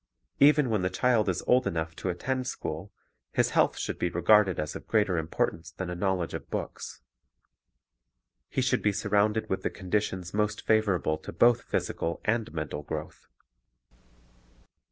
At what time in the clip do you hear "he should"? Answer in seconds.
8.49-8.81